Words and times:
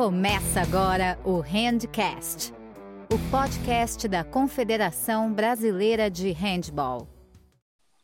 Começa 0.00 0.62
agora 0.62 1.18
o 1.26 1.40
Handcast, 1.40 2.54
o 3.12 3.18
podcast 3.30 4.08
da 4.08 4.24
Confederação 4.24 5.30
Brasileira 5.30 6.10
de 6.10 6.32
Handball. 6.32 7.06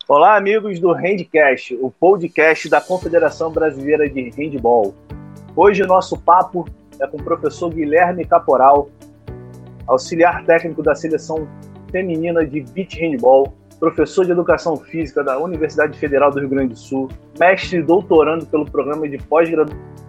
Olá, 0.06 0.36
amigos 0.36 0.78
do 0.78 0.92
Handcast, 0.92 1.74
o 1.80 1.90
podcast 1.90 2.68
da 2.68 2.82
Confederação 2.82 3.50
Brasileira 3.50 4.10
de 4.10 4.28
Handball. 4.28 4.94
Hoje 5.56 5.84
o 5.84 5.86
nosso 5.86 6.18
papo 6.18 6.68
é 7.00 7.06
com 7.06 7.16
o 7.16 7.24
professor 7.24 7.72
Guilherme 7.72 8.26
Caporal, 8.26 8.90
auxiliar 9.86 10.44
técnico 10.44 10.82
da 10.82 10.94
seleção 10.94 11.48
feminina 11.90 12.44
de 12.44 12.60
beach 12.60 13.00
handball, 13.00 13.54
professor 13.80 14.26
de 14.26 14.32
educação 14.32 14.76
física 14.76 15.24
da 15.24 15.38
Universidade 15.38 15.98
Federal 15.98 16.30
do 16.30 16.40
Rio 16.40 16.50
Grande 16.50 16.74
do 16.74 16.78
Sul, 16.78 17.08
mestre 17.40 17.78
e 17.78 17.82
doutorando 17.82 18.44
pelo 18.44 18.70
programa 18.70 19.08
de 19.08 19.16
pós-graduação 19.16 20.05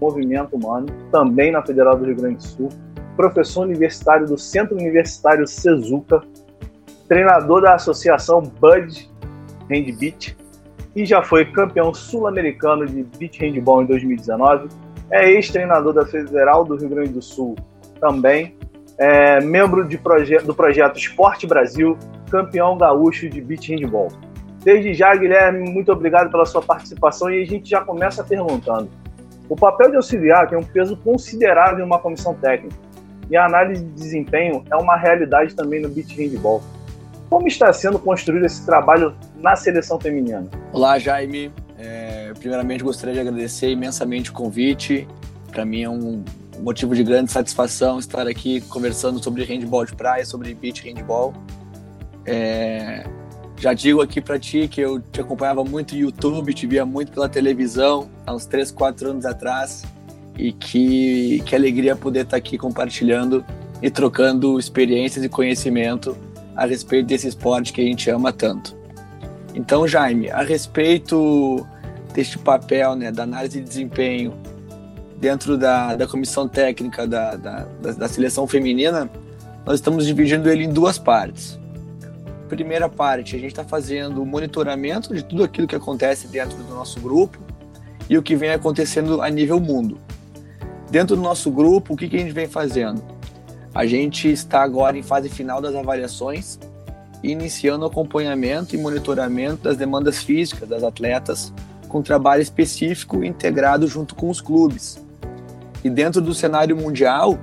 Movimento 0.00 0.56
Humano, 0.56 0.86
também 1.10 1.52
na 1.52 1.62
Federal 1.62 1.96
do 1.96 2.04
Rio 2.04 2.16
Grande 2.16 2.36
do 2.36 2.42
Sul, 2.42 2.68
professor 3.16 3.62
universitário 3.62 4.26
do 4.26 4.36
Centro 4.36 4.76
Universitário 4.76 5.46
Sezuca, 5.46 6.22
treinador 7.08 7.62
da 7.62 7.74
Associação 7.74 8.40
Bud 8.40 9.10
Hand 9.70 9.96
Beach 9.98 10.36
e 10.94 11.04
já 11.04 11.22
foi 11.22 11.44
campeão 11.44 11.92
sul-americano 11.92 12.86
de 12.86 13.02
beach 13.18 13.40
handball 13.40 13.82
em 13.82 13.86
2019. 13.86 14.68
É 15.10 15.30
ex-treinador 15.30 15.92
da 15.92 16.06
Federal 16.06 16.64
do 16.64 16.76
Rio 16.76 16.88
Grande 16.88 17.10
do 17.10 17.22
Sul 17.22 17.56
também. 18.00 18.56
É 18.96 19.40
membro 19.40 19.86
proje 19.98 20.38
do 20.38 20.54
projeto 20.54 20.96
Esporte 20.96 21.46
Brasil, 21.46 21.98
campeão 22.30 22.78
gaúcho 22.78 23.28
de 23.28 23.40
beach 23.40 23.74
handball. 23.74 24.08
Desde 24.62 24.94
já, 24.94 25.14
Guilherme, 25.14 25.68
muito 25.68 25.92
obrigado 25.92 26.30
pela 26.30 26.46
sua 26.46 26.62
participação 26.62 27.30
e 27.30 27.42
a 27.42 27.46
gente 27.46 27.68
já 27.68 27.80
começa 27.80 28.22
perguntando: 28.22 28.88
o 29.48 29.56
papel 29.56 29.90
de 29.90 29.96
auxiliar 29.96 30.48
tem 30.48 30.58
um 30.58 30.62
peso 30.62 30.96
considerável 30.96 31.80
em 31.80 31.86
uma 31.86 31.98
comissão 31.98 32.34
técnica, 32.34 32.76
e 33.30 33.36
a 33.36 33.46
análise 33.46 33.84
de 33.84 33.90
desempenho 33.92 34.64
é 34.70 34.76
uma 34.76 34.96
realidade 34.96 35.54
também 35.54 35.80
no 35.80 35.88
beach 35.88 36.14
handball. 36.14 36.62
Como 37.30 37.48
está 37.48 37.72
sendo 37.72 37.98
construído 37.98 38.44
esse 38.44 38.64
trabalho 38.64 39.14
na 39.36 39.56
seleção 39.56 39.98
feminina? 39.98 40.46
Olá, 40.72 40.98
Jaime. 40.98 41.50
É, 41.78 42.32
primeiramente, 42.38 42.84
gostaria 42.84 43.14
de 43.14 43.20
agradecer 43.20 43.70
imensamente 43.70 44.30
o 44.30 44.32
convite. 44.32 45.08
Para 45.50 45.64
mim 45.64 45.82
é 45.82 45.90
um 45.90 46.22
motivo 46.60 46.94
de 46.94 47.02
grande 47.02 47.32
satisfação 47.32 47.98
estar 47.98 48.28
aqui 48.28 48.60
conversando 48.62 49.22
sobre 49.22 49.42
handball 49.44 49.84
de 49.84 49.94
praia, 49.94 50.24
sobre 50.24 50.54
beach 50.54 50.86
handball. 50.86 51.34
É, 52.26 53.04
já 53.56 53.72
digo 53.72 54.00
aqui 54.00 54.20
para 54.20 54.38
ti 54.38 54.68
que 54.68 54.80
eu 54.80 55.00
te 55.00 55.20
acompanhava 55.20 55.64
muito 55.64 55.94
no 55.94 56.00
YouTube, 56.00 56.52
te 56.52 56.66
via 56.66 56.84
muito 56.84 57.12
pela 57.12 57.28
televisão 57.28 58.10
há 58.26 58.34
uns 58.34 58.46
3, 58.46 58.70
4 58.70 59.10
anos 59.10 59.24
atrás 59.24 59.84
e 60.36 60.52
que, 60.52 61.42
que 61.46 61.54
alegria 61.54 61.94
poder 61.94 62.24
estar 62.24 62.36
aqui 62.36 62.58
compartilhando 62.58 63.44
e 63.80 63.90
trocando 63.90 64.58
experiências 64.58 65.24
e 65.24 65.28
conhecimento 65.28 66.16
a 66.56 66.66
respeito 66.66 67.06
desse 67.06 67.28
esporte 67.28 67.72
que 67.72 67.80
a 67.80 67.84
gente 67.84 68.10
ama 68.10 68.32
tanto. 68.32 68.76
Então, 69.54 69.86
Jaime, 69.86 70.30
a 70.30 70.42
respeito 70.42 71.64
deste 72.12 72.38
papel 72.38 72.94
né, 72.96 73.12
da 73.12 73.22
análise 73.22 73.60
de 73.60 73.66
desempenho 73.66 74.34
dentro 75.16 75.56
da, 75.56 75.94
da 75.94 76.06
comissão 76.06 76.48
técnica 76.48 77.06
da, 77.06 77.36
da, 77.36 77.66
da 77.80 78.08
seleção 78.08 78.46
feminina, 78.46 79.08
nós 79.64 79.76
estamos 79.76 80.04
dividindo 80.04 80.50
ele 80.50 80.64
em 80.64 80.68
duas 80.72 80.98
partes 80.98 81.58
primeira 82.48 82.88
parte, 82.88 83.36
a 83.36 83.38
gente 83.38 83.50
está 83.50 83.64
fazendo 83.64 84.22
o 84.22 84.26
monitoramento 84.26 85.14
de 85.14 85.22
tudo 85.22 85.44
aquilo 85.44 85.66
que 85.66 85.74
acontece 85.74 86.28
dentro 86.28 86.56
do 86.58 86.74
nosso 86.74 87.00
grupo 87.00 87.38
e 88.08 88.18
o 88.18 88.22
que 88.22 88.36
vem 88.36 88.50
acontecendo 88.50 89.22
a 89.22 89.30
nível 89.30 89.58
mundo. 89.58 89.98
Dentro 90.90 91.16
do 91.16 91.22
nosso 91.22 91.50
grupo, 91.50 91.94
o 91.94 91.96
que, 91.96 92.08
que 92.08 92.16
a 92.16 92.20
gente 92.20 92.32
vem 92.32 92.46
fazendo? 92.46 93.02
A 93.74 93.86
gente 93.86 94.30
está 94.30 94.62
agora 94.62 94.96
em 94.96 95.02
fase 95.02 95.28
final 95.28 95.60
das 95.60 95.74
avaliações, 95.74 96.58
iniciando 97.22 97.84
o 97.84 97.88
acompanhamento 97.88 98.74
e 98.74 98.78
monitoramento 98.78 99.64
das 99.64 99.76
demandas 99.76 100.22
físicas 100.22 100.68
das 100.68 100.84
atletas 100.84 101.52
com 101.88 102.02
trabalho 102.02 102.42
específico 102.42 103.24
integrado 103.24 103.86
junto 103.88 104.14
com 104.14 104.28
os 104.28 104.40
clubes. 104.40 105.02
E 105.82 105.90
dentro 105.90 106.20
do 106.20 106.34
cenário 106.34 106.76
mundial, 106.76 107.38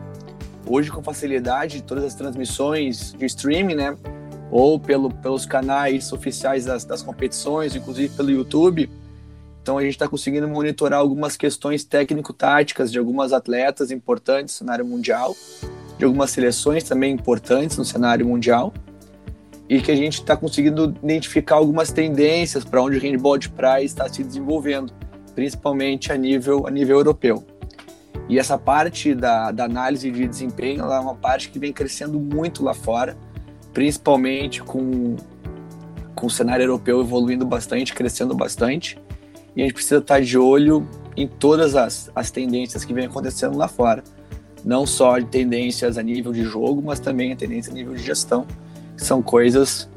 hoje 0.65 0.91
com 0.91 1.01
facilidade, 1.01 1.81
todas 1.81 2.03
as 2.03 2.15
transmissões 2.15 3.13
de 3.13 3.25
streaming, 3.25 3.75
né, 3.75 3.97
ou 4.51 4.77
pelo, 4.77 5.09
pelos 5.09 5.45
canais 5.45 6.11
oficiais 6.11 6.65
das, 6.65 6.83
das 6.83 7.01
competições, 7.01 7.73
inclusive 7.73 8.13
pelo 8.15 8.29
YouTube. 8.29 8.89
Então 9.61 9.77
a 9.77 9.81
gente 9.81 9.93
está 9.93 10.07
conseguindo 10.07 10.47
monitorar 10.47 10.99
algumas 10.99 11.37
questões 11.37 11.85
técnico-táticas 11.85 12.91
de 12.91 12.99
algumas 12.99 13.31
atletas 13.31 13.91
importantes 13.91 14.55
no 14.55 14.57
cenário 14.65 14.85
mundial, 14.85 15.35
de 15.97 16.03
algumas 16.03 16.31
seleções 16.31 16.83
também 16.83 17.13
importantes 17.13 17.77
no 17.77 17.85
cenário 17.85 18.25
mundial, 18.25 18.73
e 19.69 19.79
que 19.81 19.89
a 19.89 19.95
gente 19.95 20.15
está 20.15 20.35
conseguindo 20.35 20.93
identificar 21.01 21.55
algumas 21.55 21.91
tendências 21.93 22.65
para 22.65 22.83
onde 22.83 22.97
o 22.97 22.99
handball 22.99 23.37
de 23.37 23.47
praia 23.47 23.85
está 23.85 24.11
se 24.11 24.21
desenvolvendo, 24.21 24.91
principalmente 25.33 26.11
a 26.11 26.17
nível, 26.17 26.67
a 26.67 26.71
nível 26.71 26.97
europeu. 26.97 27.45
E 28.27 28.37
essa 28.37 28.57
parte 28.57 29.13
da, 29.15 29.51
da 29.51 29.63
análise 29.63 30.11
de 30.11 30.27
desempenho 30.27 30.83
é 30.91 30.99
uma 30.99 31.15
parte 31.15 31.49
que 31.49 31.59
vem 31.59 31.71
crescendo 31.71 32.19
muito 32.19 32.63
lá 32.63 32.73
fora 32.73 33.15
principalmente 33.73 34.61
com, 34.61 35.15
com 36.15 36.27
o 36.27 36.29
cenário 36.29 36.63
europeu 36.63 37.01
evoluindo 37.01 37.45
bastante, 37.45 37.93
crescendo 37.93 38.35
bastante. 38.35 38.97
E 39.55 39.61
a 39.61 39.65
gente 39.65 39.73
precisa 39.73 39.97
estar 39.97 40.21
de 40.21 40.37
olho 40.37 40.87
em 41.15 41.27
todas 41.27 41.75
as, 41.75 42.11
as 42.15 42.31
tendências 42.31 42.85
que 42.85 42.93
vem 42.93 43.05
acontecendo 43.05 43.57
lá 43.57 43.67
fora. 43.67 44.03
Não 44.63 44.85
só 44.85 45.17
de 45.17 45.25
tendências 45.25 45.97
a 45.97 46.03
nível 46.03 46.31
de 46.31 46.43
jogo, 46.43 46.81
mas 46.81 46.99
também 46.99 47.33
a 47.33 47.35
tendência 47.35 47.71
a 47.71 47.75
nível 47.75 47.93
de 47.93 48.01
gestão. 48.01 48.45
São 48.95 49.21
coisas, 49.21 49.89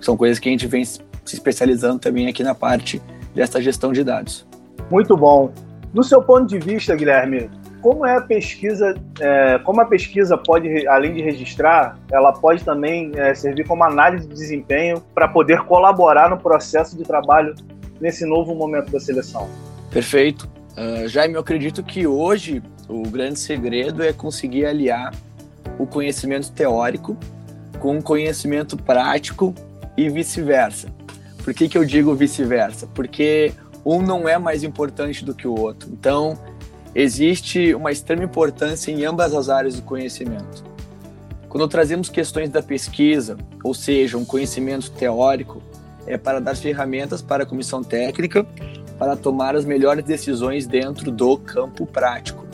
são 0.00 0.16
coisas 0.16 0.38
que 0.38 0.48
a 0.48 0.52
gente 0.52 0.66
vem 0.66 0.84
se 0.84 1.00
especializando 1.24 1.98
também 1.98 2.28
aqui 2.28 2.42
na 2.42 2.54
parte 2.54 3.00
dessa 3.34 3.60
gestão 3.60 3.92
de 3.92 4.04
dados. 4.04 4.46
Muito 4.90 5.16
bom. 5.16 5.50
Do 5.92 6.02
seu 6.02 6.22
ponto 6.22 6.46
de 6.46 6.58
vista, 6.58 6.94
Guilherme, 6.94 7.50
como 7.82 8.06
é 8.06 8.16
a 8.16 8.20
pesquisa, 8.20 8.94
é, 9.20 9.58
como 9.58 9.80
a 9.80 9.84
pesquisa 9.84 10.38
pode, 10.38 10.86
além 10.86 11.14
de 11.14 11.20
registrar, 11.20 11.98
ela 12.10 12.32
pode 12.32 12.64
também 12.64 13.10
é, 13.16 13.34
servir 13.34 13.66
como 13.66 13.82
análise 13.82 14.26
de 14.26 14.34
desempenho 14.34 15.02
para 15.12 15.26
poder 15.26 15.62
colaborar 15.64 16.30
no 16.30 16.38
processo 16.38 16.96
de 16.96 17.02
trabalho 17.02 17.54
nesse 18.00 18.24
novo 18.24 18.54
momento 18.54 18.90
da 18.92 19.00
seleção. 19.00 19.48
Perfeito. 19.90 20.48
Uh, 20.72 21.08
Jaime, 21.08 21.34
eu 21.34 21.40
acredito 21.40 21.82
que 21.82 22.06
hoje 22.06 22.62
o 22.88 23.02
grande 23.02 23.38
segredo 23.38 24.02
é 24.02 24.12
conseguir 24.12 24.64
aliar 24.64 25.12
o 25.78 25.86
conhecimento 25.86 26.52
teórico 26.52 27.16
com 27.80 27.98
o 27.98 28.02
conhecimento 28.02 28.76
prático 28.76 29.52
e 29.96 30.08
vice-versa. 30.08 30.88
Por 31.42 31.52
que, 31.52 31.68
que 31.68 31.76
eu 31.76 31.84
digo 31.84 32.14
vice-versa? 32.14 32.86
Porque 32.94 33.52
um 33.84 34.00
não 34.00 34.28
é 34.28 34.38
mais 34.38 34.62
importante 34.62 35.24
do 35.24 35.34
que 35.34 35.48
o 35.48 35.58
outro. 35.58 35.90
Então, 35.92 36.38
existe 36.94 37.74
uma 37.74 37.90
extrema 37.90 38.24
importância 38.24 38.90
em 38.90 39.04
ambas 39.04 39.34
as 39.34 39.48
áreas 39.48 39.76
do 39.76 39.82
conhecimento. 39.82 40.64
Quando 41.48 41.68
trazemos 41.68 42.08
questões 42.08 42.48
da 42.48 42.62
pesquisa, 42.62 43.36
ou 43.62 43.74
seja, 43.74 44.16
um 44.16 44.24
conhecimento 44.24 44.90
teórico, 44.90 45.62
é 46.06 46.16
para 46.16 46.40
dar 46.40 46.56
ferramentas 46.56 47.22
para 47.22 47.44
a 47.44 47.46
comissão 47.46 47.82
técnica 47.82 48.46
para 48.98 49.16
tomar 49.16 49.56
as 49.56 49.64
melhores 49.64 50.04
decisões 50.04 50.66
dentro 50.66 51.10
do 51.10 51.36
campo 51.36 51.84
prático. 51.86 52.46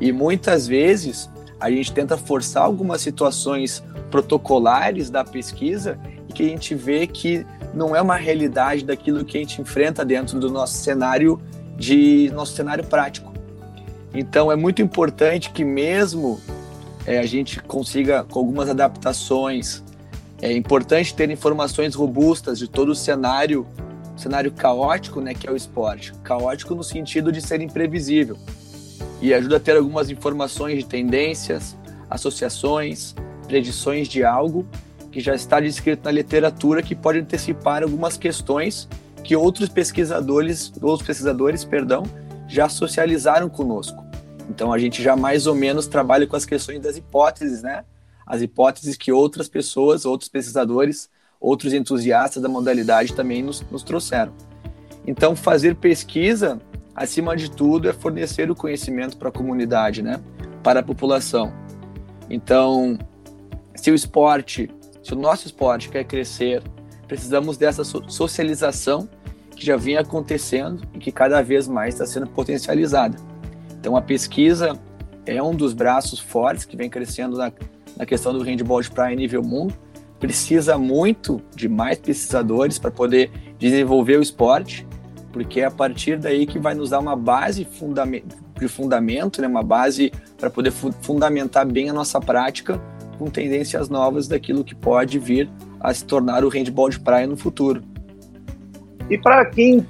E 0.00 0.10
muitas 0.10 0.66
vezes 0.66 1.30
a 1.60 1.70
gente 1.70 1.92
tenta 1.92 2.16
forçar 2.16 2.64
algumas 2.64 3.00
situações 3.00 3.84
protocolares 4.10 5.10
da 5.10 5.24
pesquisa 5.24 5.96
e 6.28 6.32
que 6.32 6.42
a 6.42 6.48
gente 6.48 6.74
vê 6.74 7.06
que 7.06 7.46
não 7.72 7.94
é 7.94 8.02
uma 8.02 8.16
realidade 8.16 8.84
daquilo 8.84 9.24
que 9.24 9.38
a 9.38 9.40
gente 9.40 9.60
enfrenta 9.60 10.04
dentro 10.04 10.40
do 10.40 10.50
nosso 10.50 10.74
cenário 10.74 11.40
de 11.76 12.30
nosso 12.34 12.54
cenário 12.54 12.84
prático. 12.84 13.31
Então 14.14 14.52
é 14.52 14.56
muito 14.56 14.82
importante 14.82 15.50
que 15.50 15.64
mesmo 15.64 16.40
é, 17.06 17.18
a 17.18 17.26
gente 17.26 17.60
consiga 17.62 18.24
com 18.24 18.38
algumas 18.38 18.68
adaptações, 18.68 19.82
é 20.40 20.52
importante 20.52 21.14
ter 21.14 21.30
informações 21.30 21.94
robustas 21.94 22.58
de 22.58 22.68
todo 22.68 22.90
o 22.90 22.94
cenário, 22.94 23.66
cenário 24.16 24.50
caótico, 24.50 25.20
né, 25.20 25.34
que 25.34 25.48
é 25.48 25.52
o 25.52 25.56
esporte. 25.56 26.12
Caótico 26.22 26.74
no 26.74 26.82
sentido 26.82 27.30
de 27.30 27.40
ser 27.40 27.60
imprevisível. 27.60 28.36
E 29.20 29.32
ajuda 29.32 29.56
a 29.56 29.60
ter 29.60 29.76
algumas 29.76 30.10
informações 30.10 30.78
de 30.78 30.84
tendências, 30.84 31.76
associações, 32.10 33.14
predições 33.46 34.08
de 34.08 34.24
algo 34.24 34.66
que 35.12 35.20
já 35.20 35.34
está 35.34 35.60
descrito 35.60 36.04
na 36.04 36.10
literatura 36.10 36.82
que 36.82 36.94
pode 36.94 37.18
antecipar 37.18 37.82
algumas 37.82 38.16
questões 38.16 38.88
que 39.22 39.36
outros 39.36 39.68
pesquisadores, 39.68 40.72
outros 40.82 41.06
pesquisadores, 41.06 41.64
perdão, 41.64 42.02
já 42.52 42.68
socializaram 42.68 43.48
conosco. 43.48 44.04
Então 44.48 44.72
a 44.72 44.78
gente 44.78 45.02
já 45.02 45.16
mais 45.16 45.46
ou 45.46 45.54
menos 45.54 45.86
trabalha 45.86 46.26
com 46.26 46.36
as 46.36 46.44
questões 46.44 46.80
das 46.80 46.96
hipóteses, 46.96 47.62
né? 47.62 47.84
As 48.26 48.42
hipóteses 48.42 48.96
que 48.96 49.10
outras 49.10 49.48
pessoas, 49.48 50.04
outros 50.04 50.28
pesquisadores, 50.28 51.08
outros 51.40 51.72
entusiastas 51.72 52.42
da 52.42 52.48
modalidade 52.48 53.14
também 53.14 53.42
nos, 53.42 53.62
nos 53.70 53.82
trouxeram. 53.82 54.32
Então 55.06 55.34
fazer 55.34 55.76
pesquisa 55.76 56.60
acima 56.94 57.34
de 57.34 57.50
tudo, 57.50 57.88
é 57.88 57.92
fornecer 57.92 58.50
o 58.50 58.54
conhecimento 58.54 59.16
para 59.16 59.30
a 59.30 59.32
comunidade, 59.32 60.02
né? 60.02 60.20
Para 60.62 60.80
a 60.80 60.82
população. 60.82 61.52
Então, 62.28 62.98
se 63.74 63.90
o 63.90 63.94
esporte, 63.94 64.70
se 65.02 65.12
o 65.12 65.16
nosso 65.16 65.46
esporte 65.46 65.88
quer 65.88 66.04
crescer, 66.04 66.62
precisamos 67.08 67.56
dessa 67.56 67.82
socialização 67.82 69.08
que 69.62 69.66
já 69.66 69.76
vinha 69.76 70.00
acontecendo 70.00 70.82
e 70.92 70.98
que 70.98 71.12
cada 71.12 71.40
vez 71.40 71.68
mais 71.68 71.94
está 71.94 72.04
sendo 72.04 72.26
potencializada. 72.26 73.16
Então, 73.78 73.96
a 73.96 74.02
pesquisa 74.02 74.76
é 75.24 75.40
um 75.40 75.54
dos 75.54 75.72
braços 75.72 76.18
fortes 76.18 76.64
que 76.64 76.76
vem 76.76 76.90
crescendo 76.90 77.38
na, 77.38 77.52
na 77.96 78.04
questão 78.04 78.32
do 78.32 78.42
handball 78.42 78.82
de 78.82 78.90
praia 78.90 79.14
em 79.14 79.16
nível 79.16 79.40
mundo. 79.40 79.72
Precisa 80.18 80.76
muito 80.76 81.40
de 81.54 81.68
mais 81.68 81.96
pesquisadores 81.98 82.76
para 82.76 82.90
poder 82.90 83.30
desenvolver 83.56 84.18
o 84.18 84.22
esporte, 84.22 84.84
porque 85.32 85.60
é 85.60 85.66
a 85.66 85.70
partir 85.70 86.18
daí 86.18 86.44
que 86.44 86.58
vai 86.58 86.74
nos 86.74 86.90
dar 86.90 86.98
uma 86.98 87.14
base 87.14 87.64
de 87.64 88.68
fundamento, 88.68 89.40
né, 89.40 89.46
uma 89.46 89.62
base 89.62 90.12
para 90.38 90.50
poder 90.50 90.72
fu 90.72 90.92
fundamentar 91.02 91.64
bem 91.64 91.88
a 91.88 91.92
nossa 91.92 92.20
prática 92.20 92.80
com 93.16 93.30
tendências 93.30 93.88
novas 93.88 94.26
daquilo 94.26 94.64
que 94.64 94.74
pode 94.74 95.20
vir 95.20 95.48
a 95.80 95.94
se 95.94 96.04
tornar 96.04 96.44
o 96.44 96.48
handball 96.48 96.88
de 96.88 96.98
praia 96.98 97.28
no 97.28 97.36
futuro. 97.36 97.91
E 99.10 99.18
para 99.18 99.44
quem 99.44 99.86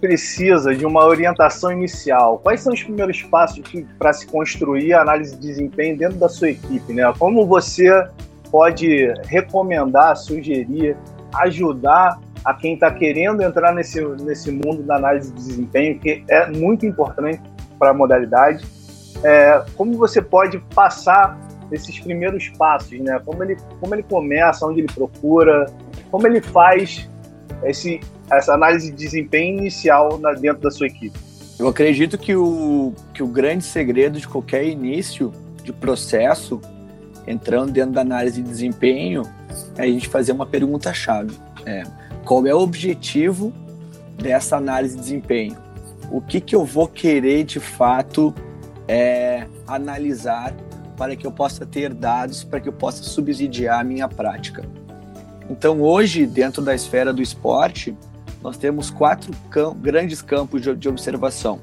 precisa 0.00 0.74
de 0.74 0.86
uma 0.86 1.04
orientação 1.04 1.70
inicial, 1.70 2.38
quais 2.38 2.62
são 2.62 2.72
os 2.72 2.82
primeiros 2.82 3.22
passos 3.22 3.62
para 3.98 4.12
se 4.12 4.26
construir 4.26 4.94
a 4.94 5.02
análise 5.02 5.34
de 5.36 5.40
desempenho 5.40 5.96
dentro 5.96 6.18
da 6.18 6.28
sua 6.28 6.50
equipe? 6.50 6.92
Né? 6.92 7.02
Como 7.18 7.46
você 7.46 8.08
pode 8.50 9.12
recomendar, 9.26 10.16
sugerir, 10.16 10.96
ajudar 11.34 12.18
a 12.44 12.54
quem 12.54 12.74
está 12.74 12.90
querendo 12.90 13.42
entrar 13.42 13.74
nesse, 13.74 14.02
nesse 14.22 14.50
mundo 14.50 14.82
da 14.82 14.96
análise 14.96 15.30
de 15.32 15.36
desempenho, 15.36 15.98
que 15.98 16.24
é 16.28 16.46
muito 16.50 16.86
importante 16.86 17.40
para 17.78 17.90
a 17.90 17.94
modalidade? 17.94 18.64
É, 19.22 19.62
como 19.76 19.98
você 19.98 20.22
pode 20.22 20.58
passar 20.74 21.38
esses 21.70 22.00
primeiros 22.00 22.48
passos, 22.50 22.98
né? 23.00 23.20
Como 23.24 23.42
ele, 23.44 23.56
como 23.78 23.94
ele 23.94 24.02
começa, 24.02 24.66
onde 24.66 24.80
ele 24.80 24.92
procura, 24.92 25.66
como 26.10 26.26
ele 26.26 26.40
faz 26.40 27.08
esse, 27.64 28.00
essa 28.32 28.54
análise 28.54 28.90
de 28.90 28.96
desempenho 28.96 29.58
inicial 29.58 30.18
na, 30.18 30.32
dentro 30.32 30.62
da 30.62 30.70
sua 30.70 30.86
equipe? 30.86 31.18
Eu 31.58 31.68
acredito 31.68 32.16
que 32.16 32.34
o, 32.34 32.94
que 33.12 33.22
o 33.22 33.26
grande 33.26 33.64
segredo 33.64 34.18
de 34.18 34.26
qualquer 34.26 34.64
início 34.64 35.32
de 35.62 35.72
processo, 35.72 36.60
entrando 37.26 37.72
dentro 37.72 37.92
da 37.92 38.00
análise 38.00 38.40
de 38.42 38.48
desempenho, 38.48 39.22
é 39.76 39.82
a 39.82 39.86
gente 39.86 40.08
fazer 40.08 40.32
uma 40.32 40.46
pergunta-chave. 40.46 41.36
É, 41.66 41.82
qual 42.24 42.46
é 42.46 42.54
o 42.54 42.60
objetivo 42.60 43.52
dessa 44.16 44.56
análise 44.56 44.96
de 44.96 45.02
desempenho? 45.02 45.56
O 46.10 46.20
que, 46.20 46.40
que 46.40 46.56
eu 46.56 46.64
vou 46.64 46.88
querer 46.88 47.44
de 47.44 47.60
fato 47.60 48.34
é, 48.88 49.46
analisar 49.66 50.54
para 50.96 51.14
que 51.14 51.26
eu 51.26 51.32
possa 51.32 51.64
ter 51.64 51.92
dados, 51.92 52.42
para 52.42 52.60
que 52.60 52.68
eu 52.68 52.72
possa 52.72 53.02
subsidiar 53.02 53.80
a 53.80 53.84
minha 53.84 54.08
prática? 54.08 54.64
Então, 55.48 55.80
hoje, 55.82 56.26
dentro 56.26 56.62
da 56.62 56.74
esfera 56.74 57.12
do 57.12 57.20
esporte, 57.20 57.96
nós 58.42 58.56
temos 58.56 58.90
quatro 58.90 59.32
cam 59.50 59.74
grandes 59.74 60.22
campos 60.22 60.62
de, 60.62 60.74
de 60.74 60.88
observação, 60.88 61.60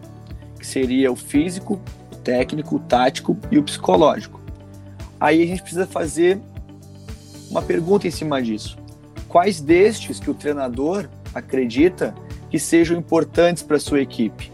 que 0.60 0.66
seria 0.66 1.12
o 1.12 1.16
físico, 1.16 1.80
o 2.12 2.16
técnico, 2.18 2.76
o 2.76 2.80
tático 2.80 3.38
e 3.52 3.58
o 3.58 3.64
psicológico. 3.64 4.40
Aí 5.20 5.42
a 5.42 5.46
gente 5.46 5.62
precisa 5.62 5.88
fazer 5.88 6.40
uma 7.50 7.62
pergunta 7.62 8.08
em 8.08 8.12
cima 8.12 8.42
disso. 8.42 8.78
Quais 9.28 9.60
destes 9.60 10.20
que 10.20 10.30
o 10.30 10.34
treinador 10.34 11.10
acredita 11.34 12.14
que 12.50 12.60
sejam 12.60 12.98
importantes 12.98 13.64
para 13.64 13.80
sua 13.80 14.02
equipe? 14.02 14.52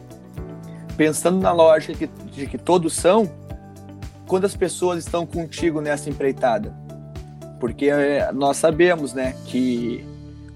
Pensando 0.95 1.39
na 1.39 1.51
lógica 1.51 2.09
de 2.31 2.47
que 2.47 2.57
todos 2.57 2.93
são, 2.93 3.29
quantas 4.27 4.55
pessoas 4.55 5.03
estão 5.03 5.25
contigo 5.25 5.81
nessa 5.81 6.09
empreitada? 6.09 6.83
porque 7.63 7.85
é, 7.85 8.29
nós 8.33 8.57
sabemos, 8.57 9.13
né, 9.13 9.37
que 9.45 10.05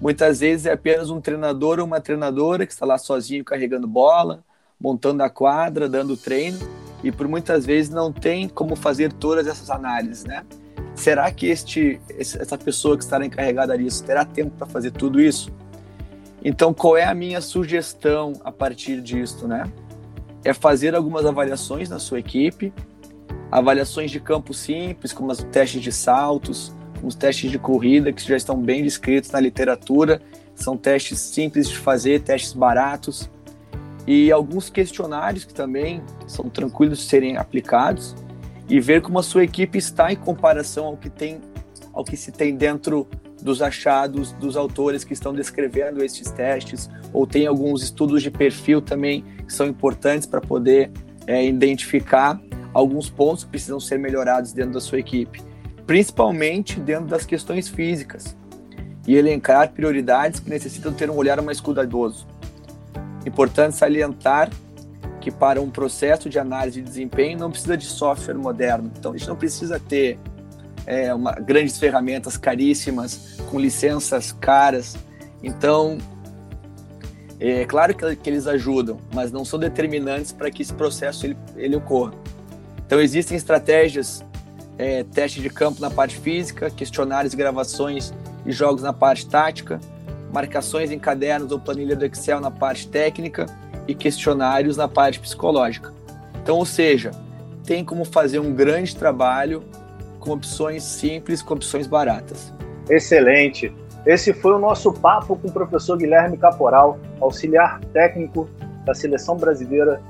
muitas 0.00 0.40
vezes 0.40 0.66
é 0.66 0.72
apenas 0.72 1.10
um 1.10 1.20
treinador 1.20 1.78
ou 1.78 1.86
uma 1.86 2.00
treinadora 2.00 2.66
que 2.66 2.72
está 2.72 2.86
lá 2.86 2.98
sozinho 2.98 3.44
carregando 3.44 3.86
bola, 3.86 4.44
montando 4.80 5.22
a 5.22 5.30
quadra, 5.30 5.88
dando 5.88 6.16
treino, 6.16 6.58
e 7.02 7.10
por 7.10 7.26
muitas 7.28 7.64
vezes 7.64 7.90
não 7.90 8.12
tem 8.12 8.48
como 8.48 8.76
fazer 8.76 9.12
todas 9.12 9.46
essas 9.46 9.70
análises, 9.70 10.24
né? 10.24 10.44
Será 10.94 11.30
que 11.30 11.46
este, 11.46 12.00
essa 12.18 12.58
pessoa 12.58 12.96
que 12.96 13.04
estará 13.04 13.24
encarregada 13.24 13.78
disso 13.78 14.02
terá 14.02 14.24
tempo 14.24 14.50
para 14.56 14.66
fazer 14.66 14.90
tudo 14.90 15.20
isso? 15.20 15.52
Então, 16.42 16.74
qual 16.74 16.96
é 16.96 17.04
a 17.04 17.14
minha 17.14 17.40
sugestão 17.40 18.32
a 18.44 18.50
partir 18.50 19.00
disso, 19.00 19.46
né? 19.46 19.70
É 20.44 20.52
fazer 20.52 20.94
algumas 20.94 21.24
avaliações 21.24 21.88
na 21.88 21.98
sua 21.98 22.18
equipe, 22.18 22.72
avaliações 23.50 24.10
de 24.10 24.20
campo 24.20 24.52
simples, 24.54 25.12
como 25.12 25.30
os 25.30 25.42
testes 25.44 25.82
de 25.82 25.92
saltos, 25.92 26.72
os 27.02 27.14
testes 27.14 27.50
de 27.50 27.58
corrida 27.58 28.12
que 28.12 28.22
já 28.26 28.36
estão 28.36 28.60
bem 28.60 28.82
descritos 28.82 29.30
na 29.30 29.40
literatura. 29.40 30.20
São 30.54 30.76
testes 30.76 31.18
simples 31.18 31.68
de 31.68 31.76
fazer, 31.76 32.20
testes 32.20 32.52
baratos. 32.52 33.30
E 34.06 34.32
alguns 34.32 34.70
questionários 34.70 35.44
que 35.44 35.52
também 35.52 36.02
são 36.26 36.48
tranquilos 36.48 36.98
de 36.98 37.04
serem 37.04 37.36
aplicados. 37.36 38.14
E 38.68 38.80
ver 38.80 39.00
como 39.00 39.18
a 39.18 39.22
sua 39.22 39.44
equipe 39.44 39.78
está 39.78 40.12
em 40.12 40.16
comparação 40.16 40.86
ao 40.86 40.96
que 40.96 41.08
tem 41.08 41.40
ao 41.92 42.04
que 42.04 42.16
se 42.16 42.30
tem 42.30 42.54
dentro 42.54 43.08
dos 43.42 43.60
achados 43.60 44.30
dos 44.32 44.56
autores 44.56 45.02
que 45.02 45.12
estão 45.12 45.34
descrevendo 45.34 46.04
esses 46.04 46.30
testes. 46.30 46.88
Ou 47.12 47.26
tem 47.26 47.46
alguns 47.46 47.82
estudos 47.82 48.22
de 48.22 48.30
perfil 48.30 48.80
também 48.80 49.24
que 49.46 49.52
são 49.52 49.66
importantes 49.66 50.26
para 50.26 50.40
poder 50.40 50.92
é, 51.26 51.44
identificar 51.44 52.40
alguns 52.72 53.10
pontos 53.10 53.44
que 53.44 53.50
precisam 53.50 53.80
ser 53.80 53.98
melhorados 53.98 54.52
dentro 54.52 54.74
da 54.74 54.80
sua 54.80 54.98
equipe 54.98 55.47
principalmente 55.88 56.78
dentro 56.78 57.06
das 57.06 57.24
questões 57.24 57.66
físicas, 57.66 58.36
e 59.06 59.16
elencar 59.16 59.72
prioridades 59.72 60.38
que 60.38 60.50
necessitam 60.50 60.92
ter 60.92 61.08
um 61.08 61.16
olhar 61.16 61.40
mais 61.40 61.62
cuidadoso. 61.62 62.26
Importante 63.24 63.74
salientar 63.74 64.50
que 65.18 65.30
para 65.30 65.62
um 65.62 65.70
processo 65.70 66.28
de 66.28 66.38
análise 66.38 66.82
de 66.82 66.86
desempenho 66.86 67.38
não 67.38 67.50
precisa 67.50 67.74
de 67.74 67.86
software 67.86 68.34
moderno, 68.34 68.92
então 68.98 69.12
a 69.12 69.16
gente 69.16 69.26
não 69.26 69.34
precisa 69.34 69.80
ter 69.80 70.18
é, 70.84 71.12
uma, 71.14 71.32
grandes 71.32 71.78
ferramentas 71.78 72.36
caríssimas, 72.36 73.38
com 73.50 73.58
licenças 73.58 74.30
caras. 74.30 74.94
Então, 75.42 75.96
é 77.40 77.64
claro 77.64 77.94
que, 77.94 78.14
que 78.14 78.28
eles 78.28 78.46
ajudam, 78.46 78.98
mas 79.14 79.32
não 79.32 79.42
são 79.42 79.58
determinantes 79.58 80.32
para 80.32 80.50
que 80.50 80.60
esse 80.60 80.74
processo 80.74 81.24
ele, 81.24 81.36
ele 81.56 81.76
ocorra. 81.76 82.12
Então, 82.84 83.00
existem 83.00 83.38
estratégias 83.38 84.22
é, 84.78 85.02
teste 85.02 85.40
de 85.40 85.50
campo 85.50 85.80
na 85.80 85.90
parte 85.90 86.16
física, 86.16 86.70
questionários, 86.70 87.34
gravações 87.34 88.14
e 88.46 88.52
jogos 88.52 88.82
na 88.82 88.92
parte 88.92 89.28
tática, 89.28 89.80
marcações 90.32 90.90
em 90.90 90.98
cadernos 90.98 91.50
ou 91.50 91.58
planilha 91.58 91.96
do 91.96 92.04
Excel 92.04 92.40
na 92.40 92.50
parte 92.50 92.88
técnica 92.88 93.46
e 93.86 93.94
questionários 93.94 94.76
na 94.76 94.86
parte 94.86 95.18
psicológica. 95.18 95.92
Então, 96.42 96.56
ou 96.56 96.64
seja, 96.64 97.10
tem 97.64 97.84
como 97.84 98.04
fazer 98.04 98.38
um 98.38 98.54
grande 98.54 98.94
trabalho 98.94 99.64
com 100.20 100.30
opções 100.30 100.82
simples, 100.82 101.42
com 101.42 101.54
opções 101.54 101.86
baratas. 101.86 102.52
Excelente. 102.88 103.72
Esse 104.06 104.32
foi 104.32 104.54
o 104.54 104.58
nosso 104.58 104.92
papo 104.92 105.36
com 105.36 105.48
o 105.48 105.52
professor 105.52 105.98
Guilherme 105.98 106.38
Caporal, 106.38 106.98
auxiliar 107.20 107.80
técnico 107.92 108.48
da 108.84 108.94
Seleção 108.94 109.36
Brasileira 109.36 110.00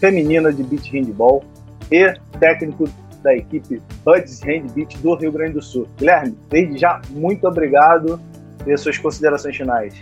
Feminina 0.00 0.52
de 0.52 0.62
Beach 0.62 0.90
Handball 0.90 1.44
e 1.90 2.12
técnico 2.40 2.88
da 3.22 3.34
equipe 3.34 3.82
Buds 4.04 4.40
Handbeat 4.40 4.98
do 4.98 5.14
Rio 5.14 5.32
Grande 5.32 5.54
do 5.54 5.62
Sul. 5.62 5.88
Guilherme, 5.96 6.36
desde 6.48 6.78
já, 6.78 7.00
muito 7.10 7.46
obrigado 7.46 8.20
e 8.66 8.72
as 8.72 8.80
suas 8.80 8.98
considerações 8.98 9.56
finais. 9.56 9.94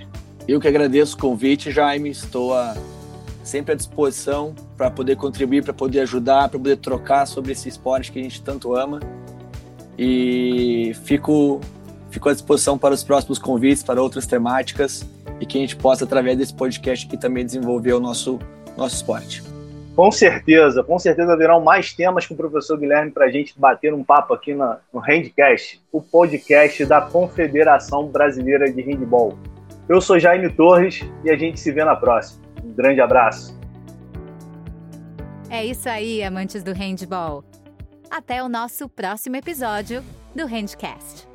Eu 0.46 0.60
que 0.60 0.68
agradeço 0.68 1.16
o 1.16 1.18
convite, 1.18 1.70
Jaime. 1.70 2.10
Estou 2.10 2.54
a, 2.54 2.74
sempre 3.42 3.72
à 3.72 3.76
disposição 3.76 4.54
para 4.76 4.90
poder 4.90 5.16
contribuir, 5.16 5.64
para 5.64 5.72
poder 5.72 6.00
ajudar, 6.00 6.48
para 6.48 6.58
poder 6.58 6.76
trocar 6.76 7.26
sobre 7.26 7.52
esse 7.52 7.68
esporte 7.68 8.12
que 8.12 8.18
a 8.18 8.22
gente 8.22 8.42
tanto 8.42 8.74
ama. 8.74 9.00
E 9.98 10.92
fico, 11.04 11.60
fico 12.10 12.28
à 12.28 12.32
disposição 12.32 12.76
para 12.76 12.94
os 12.94 13.02
próximos 13.02 13.38
convites, 13.38 13.82
para 13.82 14.00
outras 14.00 14.26
temáticas 14.26 15.04
e 15.40 15.46
que 15.46 15.58
a 15.58 15.60
gente 15.60 15.76
possa, 15.76 16.04
através 16.04 16.36
desse 16.38 16.54
podcast 16.54 17.06
aqui, 17.06 17.16
também 17.16 17.44
desenvolver 17.44 17.92
o 17.92 18.00
nosso, 18.00 18.38
nosso 18.76 18.96
esporte. 18.96 19.55
Com 19.96 20.12
certeza, 20.12 20.84
com 20.84 20.98
certeza 20.98 21.32
haverão 21.32 21.58
mais 21.58 21.94
temas 21.94 22.26
com 22.26 22.34
o 22.34 22.36
professor 22.36 22.78
Guilherme 22.78 23.10
para 23.10 23.24
a 23.24 23.30
gente 23.30 23.58
bater 23.58 23.94
um 23.94 24.04
papo 24.04 24.34
aqui 24.34 24.52
na, 24.52 24.78
no 24.92 25.00
Handcast, 25.00 25.80
o 25.90 26.02
podcast 26.02 26.84
da 26.84 27.00
Confederação 27.00 28.06
Brasileira 28.06 28.70
de 28.70 28.82
Handball. 28.82 29.38
Eu 29.88 29.98
sou 30.02 30.20
Jaime 30.20 30.50
Torres 30.50 31.00
e 31.24 31.30
a 31.30 31.36
gente 31.36 31.58
se 31.58 31.72
vê 31.72 31.82
na 31.82 31.96
próxima. 31.96 32.44
Um 32.62 32.74
grande 32.74 33.00
abraço. 33.00 33.58
É 35.48 35.64
isso 35.64 35.88
aí, 35.88 36.22
amantes 36.22 36.62
do 36.62 36.74
handball. 36.74 37.42
Até 38.10 38.42
o 38.42 38.50
nosso 38.50 38.90
próximo 38.90 39.36
episódio 39.36 40.04
do 40.34 40.44
Handcast. 40.44 41.26